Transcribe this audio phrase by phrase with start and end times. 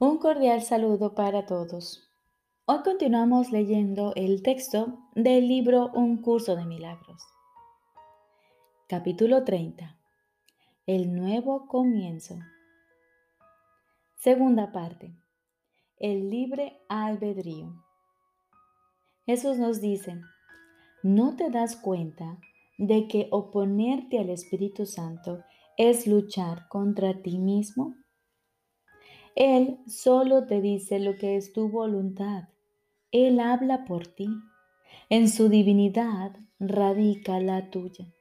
[0.00, 2.08] Un cordial saludo para todos.
[2.66, 7.20] Hoy continuamos leyendo el texto del libro Un curso de milagros.
[8.88, 9.98] Capítulo 30.
[10.86, 12.38] El nuevo comienzo.
[14.18, 15.16] Segunda parte.
[15.96, 17.74] El libre albedrío.
[19.26, 20.20] Jesús nos dice,
[21.02, 22.38] ¿no te das cuenta
[22.78, 25.42] de que oponerte al Espíritu Santo
[25.76, 27.96] es luchar contra ti mismo?
[29.38, 32.48] Él solo te dice lo que es tu voluntad.
[33.12, 34.26] Él habla por ti.
[35.10, 38.12] En su divinidad radica la tuya.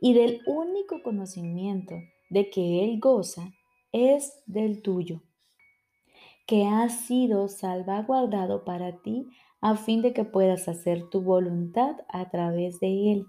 [0.00, 1.96] Y del único conocimiento
[2.30, 3.54] de que Él goza
[3.90, 5.20] es del tuyo,
[6.46, 9.26] que ha sido salvaguardado para ti
[9.60, 13.26] a fin de que puedas hacer tu voluntad a través de Él.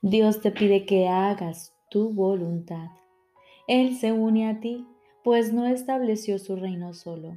[0.00, 2.86] Dios te pide que hagas tu voluntad.
[3.66, 4.86] Él se une a ti
[5.28, 7.36] pues no estableció su reino solo.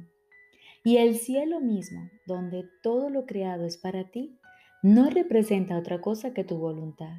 [0.82, 4.38] Y el cielo mismo, donde todo lo creado es para ti,
[4.82, 7.18] no representa otra cosa que tu voluntad.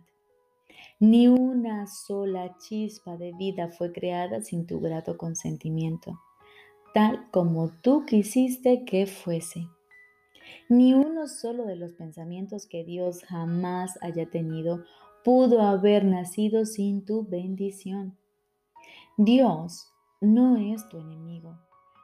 [0.99, 6.19] Ni una sola chispa de vida fue creada sin tu grato consentimiento,
[6.95, 9.67] tal como tú quisiste que fuese.
[10.69, 14.83] Ni uno solo de los pensamientos que Dios jamás haya tenido
[15.23, 18.17] pudo haber nacido sin tu bendición.
[19.17, 19.92] Dios
[20.23, 21.59] no es tu enemigo.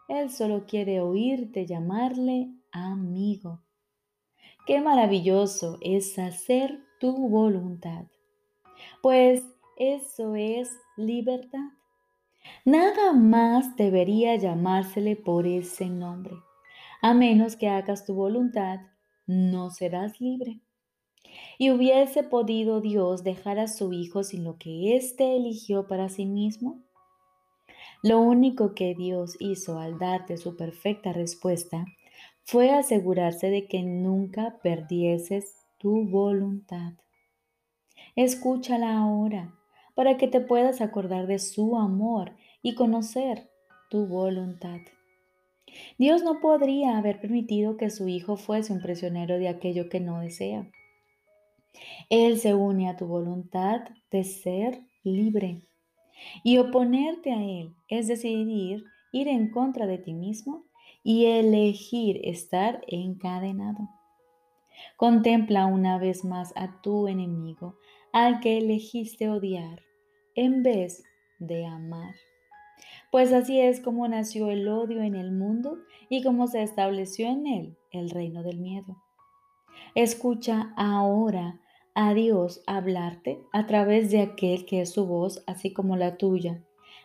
[0.07, 3.61] Él solo quiere oírte llamarle amigo.
[4.65, 8.05] Qué maravilloso es hacer tu voluntad.
[9.01, 9.43] Pues
[9.77, 11.69] eso es libertad.
[12.65, 16.35] Nada más debería llamársele por ese nombre.
[17.01, 18.81] A menos que hagas tu voluntad,
[19.25, 20.59] no serás libre.
[21.57, 26.25] Y hubiese podido Dios dejar a su Hijo sin lo que éste eligió para sí
[26.25, 26.83] mismo.
[28.01, 31.85] Lo único que Dios hizo al darte su perfecta respuesta
[32.43, 36.93] fue asegurarse de que nunca perdieses tu voluntad.
[38.15, 39.53] Escúchala ahora
[39.95, 43.49] para que te puedas acordar de su amor y conocer
[43.89, 44.79] tu voluntad.
[45.97, 50.21] Dios no podría haber permitido que su hijo fuese un prisionero de aquello que no
[50.21, 50.71] desea.
[52.09, 55.68] Él se une a tu voluntad de ser libre.
[56.43, 60.65] Y oponerte a Él es decidir ir en contra de ti mismo
[61.03, 63.89] y elegir estar encadenado.
[64.97, 67.77] Contempla una vez más a tu enemigo,
[68.11, 69.81] al que elegiste odiar,
[70.35, 71.03] en vez
[71.39, 72.15] de amar.
[73.11, 77.47] Pues así es como nació el odio en el mundo y como se estableció en
[77.47, 79.01] él el reino del miedo.
[79.95, 81.59] Escucha ahora
[81.95, 86.63] a Dios hablarte a través de aquel que es su voz, así como la tuya,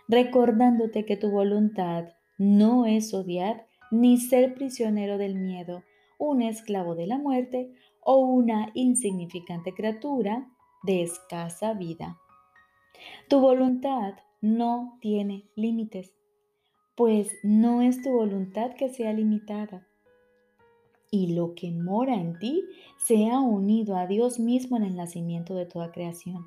[0.09, 2.09] recordándote que tu voluntad
[2.39, 5.83] no es odiar ni ser prisionero del miedo,
[6.19, 10.49] un esclavo de la muerte o una insignificante criatura
[10.83, 12.19] de escasa vida.
[13.29, 16.13] Tu voluntad no tiene límites,
[16.95, 19.87] pues no es tu voluntad que sea limitada
[21.15, 22.65] y lo que mora en ti
[22.99, 26.45] se ha unido a Dios mismo en el nacimiento de toda creación.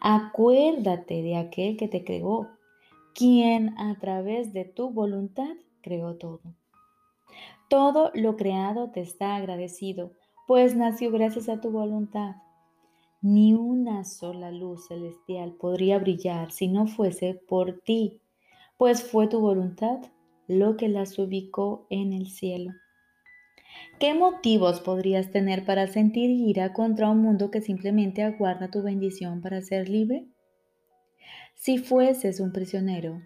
[0.00, 2.48] Acuérdate de aquel que te creó,
[3.12, 6.42] quien a través de tu voluntad creó todo.
[7.68, 10.12] Todo lo creado te está agradecido,
[10.46, 12.36] pues nació gracias a tu voluntad.
[13.20, 18.20] Ni una sola luz celestial podría brillar si no fuese por ti,
[18.76, 19.98] pues fue tu voluntad
[20.46, 22.70] lo que las ubicó en el cielo.
[23.98, 29.40] ¿Qué motivos podrías tener para sentir ira contra un mundo que simplemente aguarda tu bendición
[29.40, 30.26] para ser libre?
[31.54, 33.22] Si fueses un prisionero,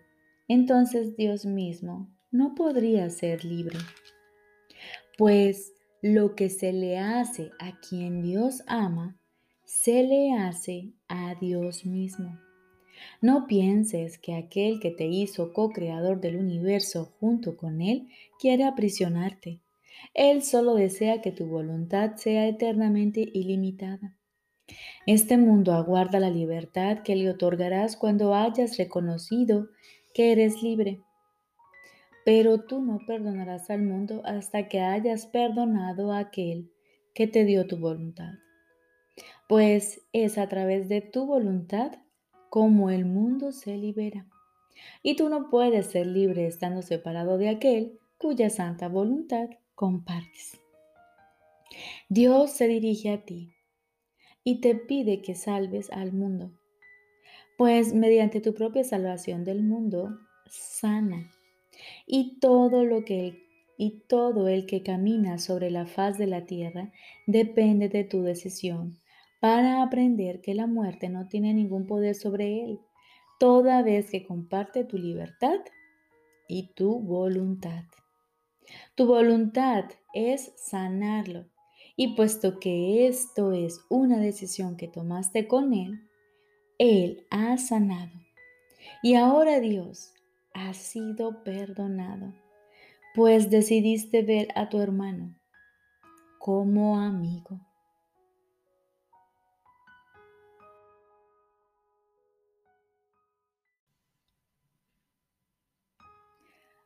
[0.46, 3.78] entonces Dios mismo no podría ser libre.
[5.18, 5.72] Pues
[6.02, 9.18] lo que se le hace a quien Dios ama,
[9.64, 12.38] se le hace a Dios mismo.
[13.20, 18.08] No pienses que aquel que te hizo co-creador del universo junto con Él
[18.38, 19.60] quiere aprisionarte.
[20.14, 24.16] Él solo desea que tu voluntad sea eternamente ilimitada.
[25.06, 29.68] Este mundo aguarda la libertad que le otorgarás cuando hayas reconocido
[30.14, 31.00] que eres libre.
[32.24, 36.70] Pero tú no perdonarás al mundo hasta que hayas perdonado a aquel
[37.14, 38.34] que te dio tu voluntad.
[39.48, 41.92] Pues es a través de tu voluntad
[42.50, 44.26] como el mundo se libera.
[45.02, 49.48] Y tú no puedes ser libre estando separado de aquel cuya santa voluntad
[49.80, 50.60] compartes.
[52.10, 53.54] Dios se dirige a ti
[54.44, 56.52] y te pide que salves al mundo,
[57.56, 60.18] pues mediante tu propia salvación del mundo,
[60.50, 61.30] sana.
[62.06, 63.42] Y todo lo que
[63.78, 66.92] y todo el que camina sobre la faz de la tierra
[67.26, 68.98] depende de tu decisión
[69.40, 72.80] para aprender que la muerte no tiene ningún poder sobre él,
[73.38, 75.60] toda vez que comparte tu libertad
[76.48, 77.84] y tu voluntad.
[78.94, 81.46] Tu voluntad es sanarlo.
[81.96, 86.08] Y puesto que esto es una decisión que tomaste con Él,
[86.78, 88.12] Él ha sanado.
[89.02, 90.14] Y ahora Dios
[90.54, 92.32] ha sido perdonado,
[93.14, 95.34] pues decidiste ver a tu hermano
[96.38, 97.60] como amigo.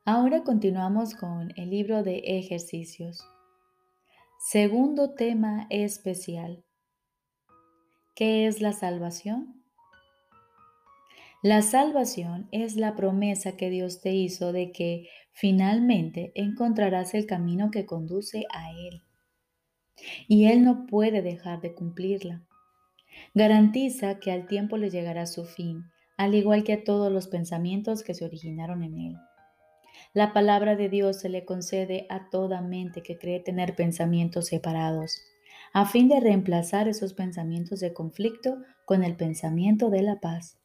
[0.07, 3.27] Ahora continuamos con el libro de ejercicios.
[4.39, 6.63] Segundo tema especial.
[8.15, 9.65] ¿Qué es la salvación?
[11.43, 17.71] La salvación es la promesa que Dios te hizo de que finalmente encontrarás el camino
[17.71, 19.01] que conduce a Él.
[20.29, 22.45] Y Él no puede dejar de cumplirla.
[23.33, 25.85] Garantiza que al tiempo le llegará su fin,
[26.19, 29.17] al igual que a todos los pensamientos que se originaron en Él.
[30.15, 35.21] La palabra de Dios se le concede a toda mente que cree tener pensamientos separados,
[35.73, 40.57] a fin de reemplazar esos pensamientos de conflicto con el pensamiento de la paz.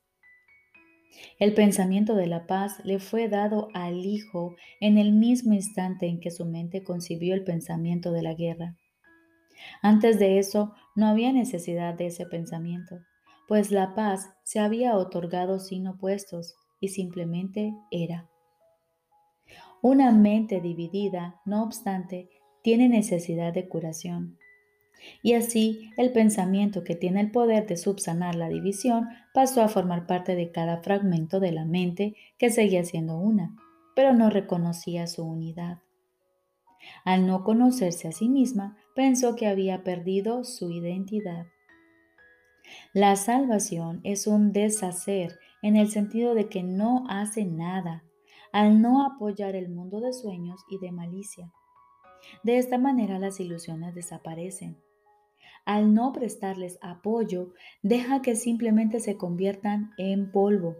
[1.40, 6.19] El pensamiento de la paz le fue dado al Hijo en el mismo instante en
[6.19, 8.78] que su mente concibió el pensamiento de la guerra.
[9.81, 13.00] Antes de eso no había necesidad de ese pensamiento,
[13.48, 18.30] pues la paz se había otorgado sin opuestos y simplemente era.
[19.81, 22.30] Una mente dividida, no obstante,
[22.62, 24.38] tiene necesidad de curación.
[25.22, 30.06] Y así el pensamiento que tiene el poder de subsanar la división pasó a formar
[30.06, 33.56] parte de cada fragmento de la mente que seguía siendo una,
[33.96, 35.80] pero no reconocía su unidad.
[37.06, 41.46] Al no conocerse a sí misma, pensó que había perdido su identidad.
[42.94, 48.04] La salvación es un deshacer en el sentido de que no hace nada,
[48.51, 51.51] al no apoyar el mundo de sueños y de malicia.
[52.44, 54.78] De esta manera las ilusiones desaparecen.
[55.66, 57.54] Al no prestarles apoyo,
[57.84, 60.75] deja que simplemente se conviertan en polvo.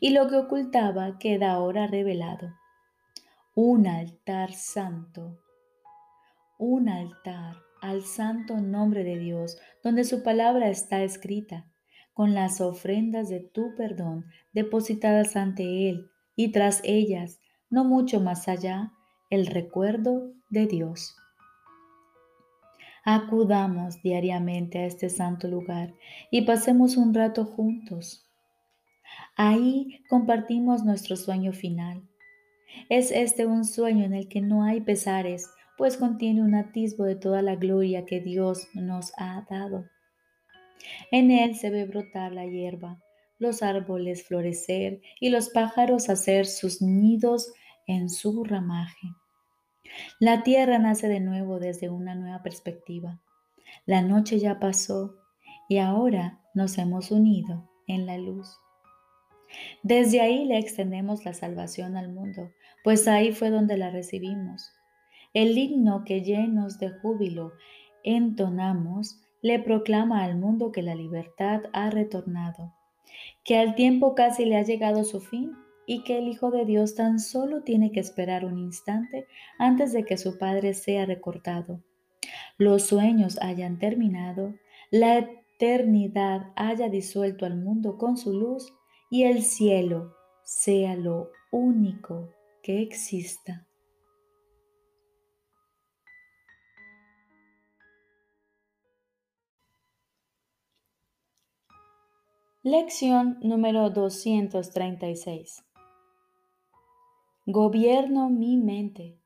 [0.00, 2.52] Y lo que ocultaba queda ahora revelado.
[3.54, 5.38] Un altar santo.
[6.58, 11.66] Un altar al santo nombre de Dios, donde su palabra está escrita,
[12.12, 16.09] con las ofrendas de tu perdón depositadas ante Él
[16.40, 17.38] y tras ellas,
[17.68, 18.94] no mucho más allá,
[19.28, 21.14] el recuerdo de Dios.
[23.04, 25.92] Acudamos diariamente a este santo lugar
[26.30, 28.26] y pasemos un rato juntos.
[29.36, 32.08] Ahí compartimos nuestro sueño final.
[32.88, 35.46] Es este un sueño en el que no hay pesares,
[35.76, 39.84] pues contiene un atisbo de toda la gloria que Dios nos ha dado.
[41.10, 42.98] En él se ve brotar la hierba,
[43.40, 47.52] los árboles florecer y los pájaros hacer sus nidos
[47.86, 49.08] en su ramaje.
[50.20, 53.20] La tierra nace de nuevo desde una nueva perspectiva.
[53.86, 55.16] La noche ya pasó
[55.68, 58.56] y ahora nos hemos unido en la luz.
[59.82, 62.52] Desde ahí le extendemos la salvación al mundo,
[62.84, 64.70] pues ahí fue donde la recibimos.
[65.32, 67.52] El himno que llenos de júbilo
[68.04, 72.74] entonamos le proclama al mundo que la libertad ha retornado
[73.44, 76.94] que al tiempo casi le ha llegado su fin y que el Hijo de Dios
[76.94, 79.26] tan solo tiene que esperar un instante
[79.58, 81.82] antes de que su Padre sea recortado.
[82.58, 84.54] Los sueños hayan terminado,
[84.90, 88.72] la eternidad haya disuelto al mundo con su luz
[89.10, 90.14] y el cielo
[90.44, 92.28] sea lo único
[92.62, 93.66] que exista.
[102.62, 105.64] Lección número 236.
[107.46, 109.18] Gobierno mi mente,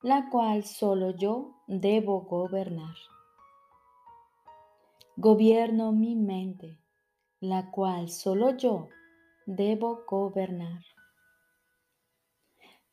[0.00, 2.96] la cual solo yo debo gobernar.
[5.16, 6.78] Gobierno mi mente,
[7.40, 8.88] la cual solo yo
[9.44, 10.82] debo gobernar.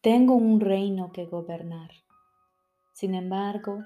[0.01, 1.89] Tengo un reino que gobernar.
[2.91, 3.79] Sin embargo,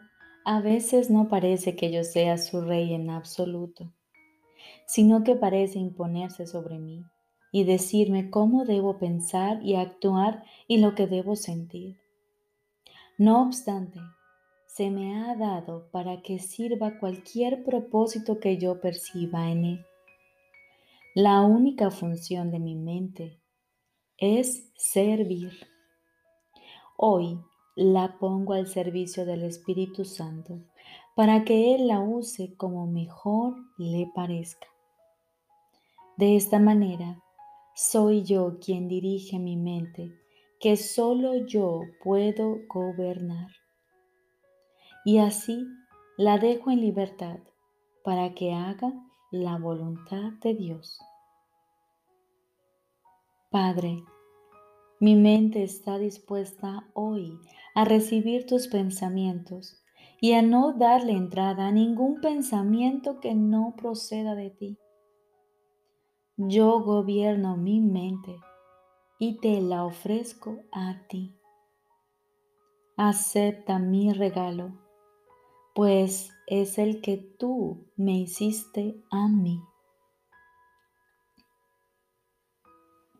[0.43, 3.93] a veces no parece que yo sea su rey en absoluto
[4.85, 7.03] sino que parece imponerse sobre mí
[7.51, 11.97] y decirme cómo debo pensar y actuar y lo que debo sentir.
[13.17, 13.99] No obstante,
[14.67, 19.85] se me ha dado para que sirva cualquier propósito que yo perciba en él.
[21.15, 23.39] La única función de mi mente
[24.17, 25.51] es servir.
[26.95, 27.39] Hoy
[27.75, 30.61] la pongo al servicio del Espíritu Santo
[31.17, 34.67] para que Él la use como mejor le parezca.
[36.15, 37.23] De esta manera,
[37.73, 40.13] soy yo quien dirige mi mente,
[40.59, 43.49] que solo yo puedo gobernar.
[45.05, 45.65] Y así
[46.19, 47.39] la dejo en libertad
[48.03, 48.93] para que haga
[49.31, 50.99] la voluntad de Dios.
[53.49, 54.03] Padre,
[54.99, 57.39] mi mente está dispuesta hoy
[57.73, 59.81] a recibir tus pensamientos
[60.19, 64.77] y a no darle entrada a ningún pensamiento que no proceda de ti.
[66.37, 68.39] Yo gobierno mi mente
[69.19, 71.35] y te la ofrezco a ti.
[72.95, 74.71] Acepta mi regalo,
[75.75, 79.61] pues es el que tú me hiciste a mí.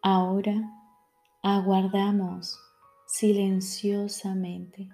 [0.02, 0.72] Ahora
[1.44, 2.60] aguardamos
[3.08, 4.90] silenciosamente.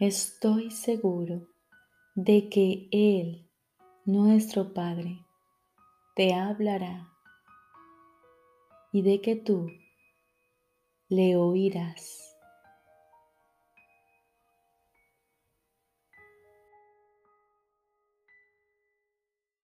[0.00, 1.48] Estoy seguro
[2.14, 3.50] de que Él,
[4.04, 5.26] nuestro Padre,
[6.14, 7.08] te hablará
[8.92, 9.66] y de que tú
[11.08, 12.27] le oirás.